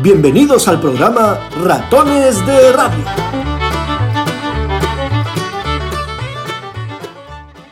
[0.00, 3.04] Bienvenidos al programa Ratones de Radio.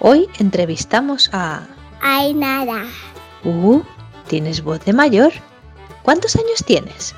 [0.01, 1.67] Hoy entrevistamos a...
[2.01, 2.85] Ainara,
[3.45, 3.83] Uh,
[4.29, 5.33] tienes voz de mayor.
[6.03, 7.15] ¿Cuántos años tienes?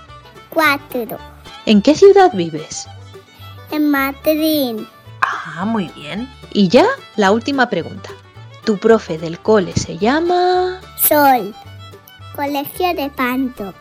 [0.51, 1.19] cuatro.
[1.67, 2.87] ¿En qué ciudad vives?
[3.71, 4.77] En Madrid,
[5.21, 6.29] Ah, muy bien.
[6.53, 6.87] Y ya
[7.17, 8.11] la última pregunta.
[8.65, 10.81] ¿Tu profe del cole se llama...
[11.09, 11.55] Sol.
[12.35, 13.75] Colegio de Panto.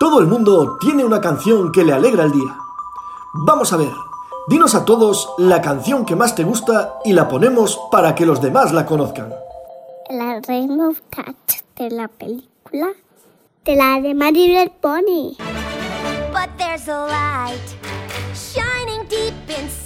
[0.00, 2.56] Todo el mundo tiene una canción que le alegra el día.
[3.46, 3.92] Vamos a ver,
[4.48, 8.42] dinos a todos la canción que más te gusta y la ponemos para que los
[8.42, 9.32] demás la conozcan.
[10.10, 12.88] La Rainbow Touch de la película.
[13.64, 15.36] De la de Little Pony.
[16.32, 18.01] But there's a light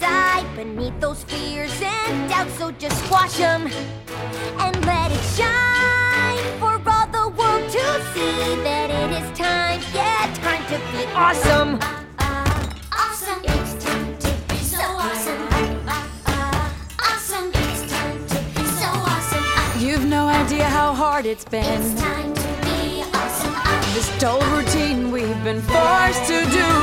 [0.07, 2.55] inside beneath those fears and doubts.
[2.59, 3.67] So just squash them
[4.59, 10.33] and let it shine for all the world to see that it is time, yeah,
[10.43, 11.79] time to be awesome.
[12.93, 13.41] Awesome.
[13.45, 15.43] It's time to be so awesome.
[17.01, 17.51] Awesome.
[17.55, 19.81] It's time to be so awesome.
[19.81, 21.65] You've no idea how hard it's been.
[21.65, 23.55] It's time to be awesome.
[23.95, 26.76] This dull routine we've been forced to do.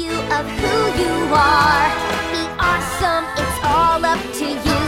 [0.00, 1.88] You of who you are.
[2.32, 4.80] Be awesome, it's all up to you.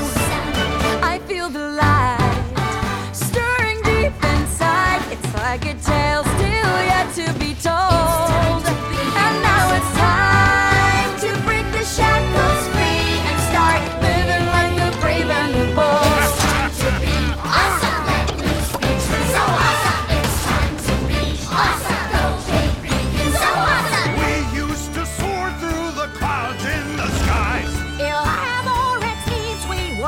[1.13, 5.03] I feel the light stirring deep inside.
[5.13, 5.75] It's like a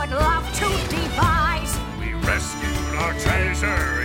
[0.06, 1.78] would love to devise.
[1.98, 4.02] We rescued our treasure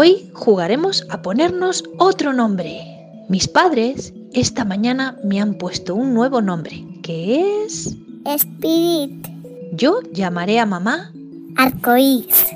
[0.00, 2.80] Hoy jugaremos a ponernos otro nombre.
[3.28, 7.96] Mis padres esta mañana me han puesto un nuevo nombre, que es...
[8.24, 9.26] Spirit.
[9.72, 11.10] Yo llamaré a mamá,
[11.56, 12.46] Arcoíris.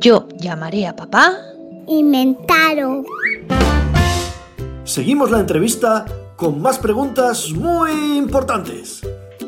[0.00, 1.34] yo llamaré a papá.
[1.86, 3.04] Inventaron.
[4.84, 6.06] Seguimos la entrevista
[6.36, 9.02] con más preguntas muy importantes.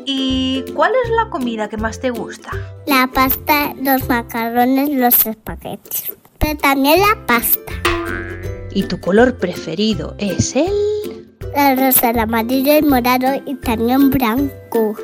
[0.05, 2.51] ¿Y cuál es la comida que más te gusta?
[2.85, 6.18] La pasta, los macarrones, los espaguetis.
[6.55, 7.73] También la pasta.
[8.73, 11.27] ¿Y tu color preferido es el...?
[11.55, 14.95] La rosa, el amarillo, el morado y también blanco.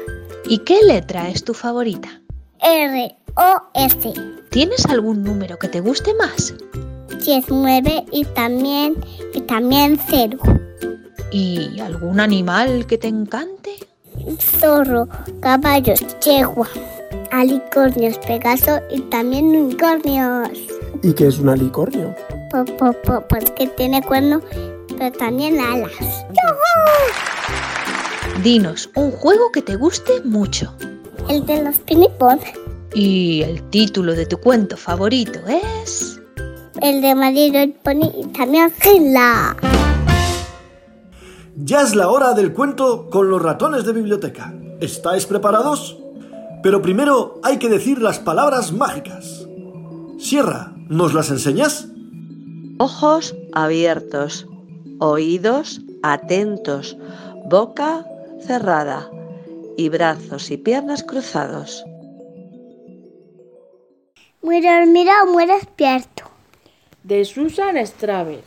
[0.48, 2.22] ¿Y qué letra es tu favorita?
[2.62, 4.14] R, O, S.
[4.52, 6.54] ¿Tienes algún número que te guste más?
[7.26, 8.96] 19 y también,
[9.34, 10.38] y también cero.
[11.32, 13.76] ¿Y algún animal que te encante?
[14.40, 15.08] Zorro,
[15.42, 16.70] caballos, yegua,
[17.32, 20.60] alicornios, pegaso y también unicornios.
[21.06, 22.16] ¿Y qué es un alicornio?
[22.50, 24.42] Po, po, po, pues que tiene cuerno,
[24.98, 26.26] pero también alas.
[28.42, 30.74] Dinos un juego que te guste mucho.
[31.30, 32.40] El de los pinipón,
[32.96, 36.20] Y el título de tu cuento favorito es...
[36.82, 39.56] el de amarillo el pony y también Gila.
[41.56, 44.56] Ya es la hora del cuento con los ratones de biblioteca.
[44.80, 46.00] ¿Estáis preparados?
[46.64, 49.45] Pero primero hay que decir las palabras mágicas.
[50.18, 51.88] Sierra, ¿nos las enseñas?
[52.80, 54.48] Ojos abiertos,
[55.00, 56.98] oídos atentos,
[57.46, 58.06] boca
[58.42, 59.10] cerrada
[59.78, 61.84] y brazos y piernas cruzados.
[64.42, 66.24] Muy dormido o muy despierto.
[67.04, 68.44] de Susan Straver.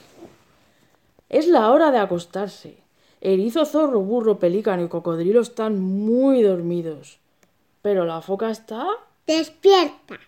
[1.29, 2.77] Es la hora de acostarse.
[3.21, 7.19] Erizo, zorro, burro, pelícano y cocodrilo están muy dormidos.
[7.83, 8.85] Pero la foca está...
[9.27, 10.19] Despierta.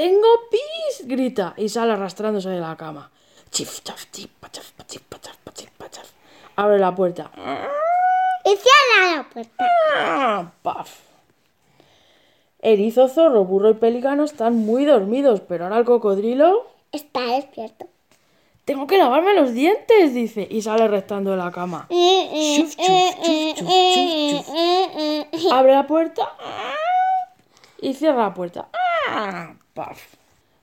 [0.00, 1.06] ¡Tengo pis!
[1.06, 3.10] grita y sale arrastrándose de la cama.
[3.50, 6.10] Chif, chaf, chip, pachaf, pachif, pachaf, pachif, pachaf.
[6.56, 7.30] Abre la puerta.
[8.46, 9.66] Y cierra la puerta.
[9.94, 10.50] ¡Ah!
[10.62, 11.00] ¡Paf!
[12.62, 16.66] Erizo, zorro, burro y pelícano están muy dormidos, pero ahora el cocodrilo...
[16.92, 17.86] Está despierto.
[18.64, 21.88] Tengo que lavarme los dientes, dice, y sale restando de la cama.
[21.90, 22.86] Chuf, chuf,
[23.22, 25.52] chuf, chuf, chuf, chuf.
[25.52, 26.32] Abre la puerta
[27.82, 28.70] y cierra la puerta.
[29.74, 30.14] ¡Paf!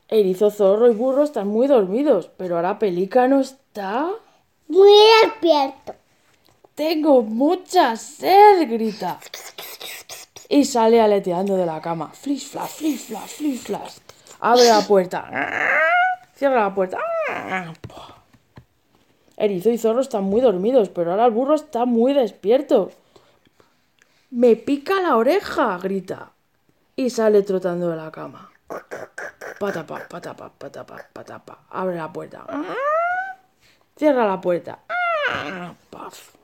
[0.09, 4.09] Erizo, zorro y burro están muy dormidos, pero ahora pelícano está...
[4.67, 4.91] Muy
[5.23, 5.95] despierto.
[6.75, 9.19] Tengo mucha sed, grita.
[10.49, 12.09] Y sale aleteando de la cama.
[12.13, 13.97] Flish, flash, flish, flash, flish, flash.
[14.39, 15.29] Abre la puerta.
[16.35, 16.99] Cierra la puerta.
[19.35, 22.91] Erizo y zorro están muy dormidos, pero ahora el burro está muy despierto.
[24.29, 26.31] Me pica la oreja, grita.
[26.95, 28.51] Y sale trotando de la cama.
[29.59, 31.59] Patapa, patapa, patapa, patapa.
[31.69, 32.45] Abre la puerta.
[33.95, 34.79] Cierra la puerta.
[35.89, 36.35] Paf.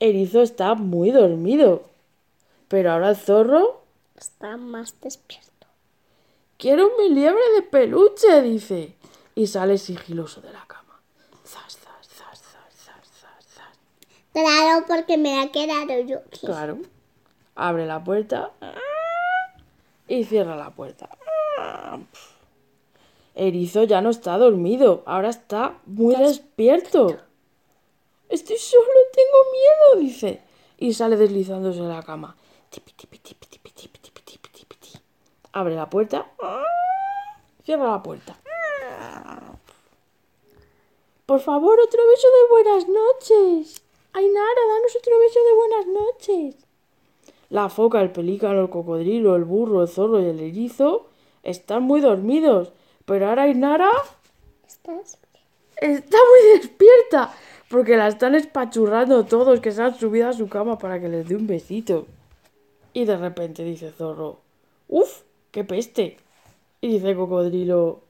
[0.00, 1.84] Erizo está muy dormido.
[2.68, 3.82] Pero ahora el zorro.
[4.16, 5.66] Está más despierto.
[6.56, 8.94] Quiero mi liebre de peluche, dice.
[9.34, 11.00] Y sale sigiloso de la cama.
[11.46, 13.78] Zas, zas, zas, zas, zas, zas, zas.
[14.32, 16.22] Claro, porque me ha quedado yo.
[16.40, 16.78] Claro.
[17.54, 18.52] Abre la puerta
[20.10, 21.08] y cierra la puerta.
[23.36, 27.16] Erizo ya no está dormido, ahora está muy despierto.
[28.28, 30.42] Estoy solo, tengo miedo, dice.
[30.78, 32.36] Y sale deslizándose de la cama.
[35.52, 36.26] Abre la puerta.
[37.64, 38.36] Cierra la puerta.
[41.24, 43.82] Por favor, otro beso de buenas noches.
[44.12, 46.69] Ainara, danos otro beso de buenas noches.
[47.50, 51.08] La foca, el pelícano, el cocodrilo, el burro, el zorro y el erizo
[51.42, 52.72] están muy dormidos.
[53.04, 53.46] Pero ahora
[54.66, 55.18] ¿Estás?
[55.76, 57.34] está muy despierta.
[57.68, 61.28] Porque la están espachurrando todos que se han subido a su cama para que les
[61.28, 62.06] dé un besito.
[62.92, 64.40] Y de repente dice Zorro,
[64.88, 65.22] ¡Uf!
[65.52, 66.16] ¡Qué peste!
[66.80, 68.00] Y dice Cocodrilo,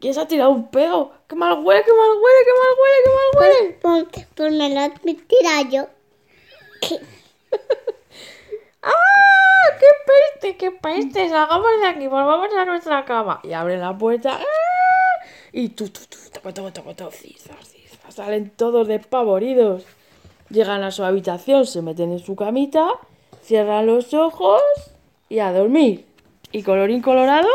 [0.00, 1.12] ¿quién se ha tirado un pedo?
[1.28, 3.78] ¡Qué mal huele, qué mal huele, qué mal huele, qué mal huele!
[3.82, 5.86] Pues, pues me lo he tirado yo.
[8.82, 8.92] ¡Ah!
[9.78, 9.86] ¡Qué
[10.46, 11.28] peste, qué peste!
[11.28, 13.40] Salgamos de aquí, volvamos a nuestra cama.
[13.42, 14.38] Y abre la puerta.
[14.40, 15.24] ¡ah!
[15.52, 18.14] Y tú, tú, tú, toco, toco, toco, toco, cisas, cisas.
[18.14, 19.84] Salen todos despavoridos.
[20.50, 22.88] Llegan a su habitación, se meten en su camita,
[23.42, 24.62] cierran los ojos
[25.28, 26.06] y a dormir.
[26.52, 27.48] Y colorín colorado,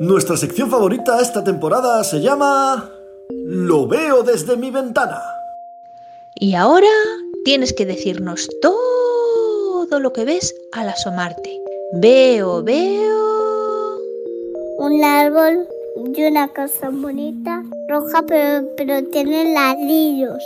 [0.00, 2.99] Nuestra sección favorita esta temporada se llama
[3.52, 5.20] Lo veo desde mi ventana.
[6.36, 6.86] Y ahora
[7.44, 11.60] tienes que decirnos todo lo que ves al asomarte.
[11.94, 13.98] Veo, veo.
[14.78, 15.66] Un árbol
[16.14, 20.44] y una casa bonita, roja, pero, pero tiene ladrillos.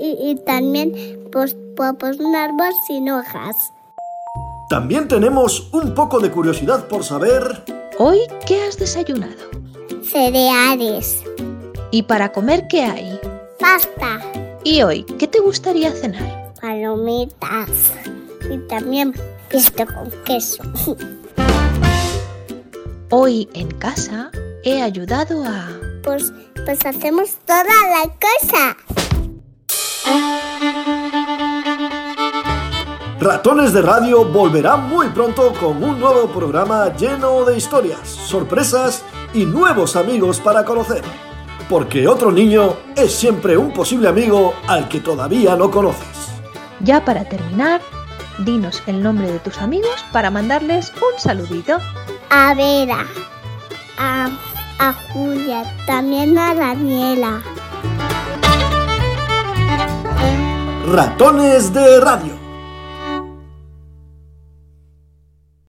[0.00, 3.54] Y, y también, pues, pues, pues un árbol sin hojas.
[4.68, 7.62] También tenemos un poco de curiosidad por saber
[7.98, 9.44] Hoy, ¿qué has desayunado?
[10.02, 11.22] Cereales,
[11.96, 13.18] ¿Y para comer qué hay?
[13.58, 14.20] pasta,
[14.64, 16.52] ¿Y hoy, qué te gustaría cenar?
[16.60, 17.70] palomitas
[18.50, 19.14] y también
[19.48, 20.62] esto con queso.
[23.10, 24.30] Hoy en casa
[24.62, 25.70] he ayudado a...
[26.04, 26.34] Pues,
[26.66, 28.76] pues hacemos toda la cosa.
[33.18, 39.46] Ratones de Radio volverá muy pronto con un nuevo programa lleno de historias, sorpresas y
[39.46, 41.02] nuevos amigos para conocer.
[41.68, 46.06] Porque otro niño es siempre un posible amigo al que todavía no conoces.
[46.80, 47.80] Ya para terminar,
[48.44, 51.78] dinos el nombre de tus amigos para mandarles un saludito.
[52.30, 53.06] A Vera,
[53.98, 54.28] a,
[54.78, 57.42] a Julia, también a Daniela.
[60.86, 62.45] Ratones de Radio.